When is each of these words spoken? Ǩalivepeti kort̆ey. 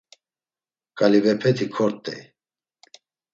Ǩalivepeti 0.97 1.65
kort̆ey. 1.75 2.21